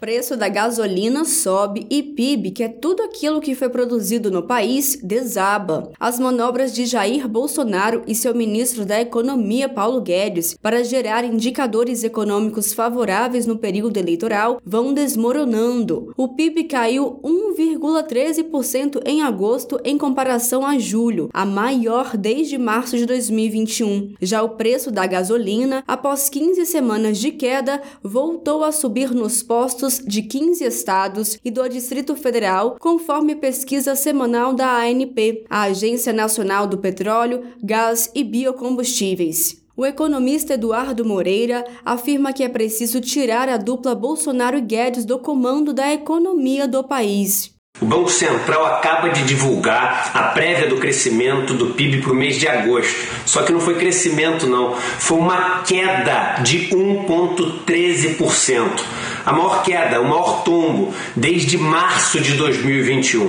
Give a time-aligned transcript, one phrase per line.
[0.00, 4.98] Preço da gasolina sobe e PIB, que é tudo aquilo que foi produzido no país,
[5.02, 5.92] desaba.
[6.00, 12.02] As manobras de Jair Bolsonaro e seu ministro da Economia, Paulo Guedes, para gerar indicadores
[12.02, 16.14] econômicos favoráveis no período eleitoral vão desmoronando.
[16.16, 17.20] O PIB caiu
[17.54, 24.14] 1,13% em agosto em comparação a julho, a maior desde março de 2021.
[24.20, 29.98] Já o preço da gasolina, após 15 semanas de queda, voltou a subir nos postos
[29.98, 36.66] de 15 estados e do Distrito Federal, conforme pesquisa semanal da ANP, a Agência Nacional
[36.66, 39.59] do Petróleo, Gás e Biocombustíveis.
[39.76, 45.16] O economista Eduardo Moreira afirma que é preciso tirar a dupla Bolsonaro e Guedes do
[45.18, 47.54] comando da economia do país.
[47.80, 52.36] O Banco Central acaba de divulgar a prévia do crescimento do PIB para o mês
[52.36, 53.08] de agosto.
[53.24, 54.74] Só que não foi crescimento, não.
[54.74, 58.82] Foi uma queda de 1,13%
[59.24, 63.20] a maior queda, o maior tombo desde março de 2021.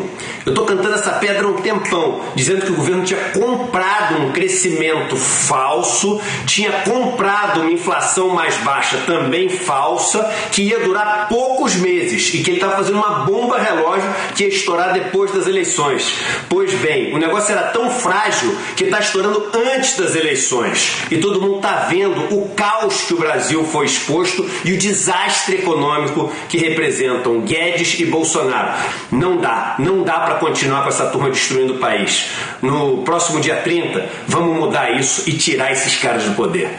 [0.45, 4.31] Eu estou cantando essa pedra há um tempão, dizendo que o governo tinha comprado um
[4.31, 12.33] crescimento falso, tinha comprado uma inflação mais baixa também falsa, que ia durar poucos meses
[12.33, 16.13] e que ele estava fazendo uma bomba relógio que ia estourar depois das eleições.
[16.49, 21.41] Pois bem, o negócio era tão frágil que está estourando antes das eleições e todo
[21.41, 26.31] mundo está vendo o caos que o Brasil foi exposto e o desastre econômico econômico
[26.47, 28.77] que representam Guedes e Bolsonaro.
[29.11, 32.27] Não dá, não dá para continuar com essa turma destruindo o país.
[32.61, 36.69] No próximo dia 30, vamos mudar isso e tirar esses caras do poder.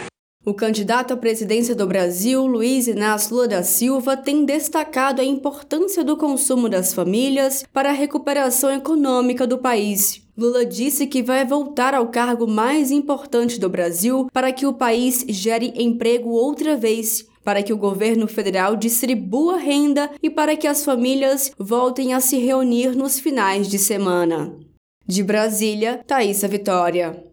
[0.44, 6.02] O candidato à presidência do Brasil, Luiz Inácio Lula da Silva, tem destacado a importância
[6.02, 10.20] do consumo das famílias para a recuperação econômica do país.
[10.36, 15.24] Lula disse que vai voltar ao cargo mais importante do Brasil para que o país
[15.28, 20.84] gere emprego outra vez para que o governo federal distribua renda e para que as
[20.84, 24.54] famílias voltem a se reunir nos finais de semana.
[25.04, 27.20] De Brasília, Thaisa Vitória.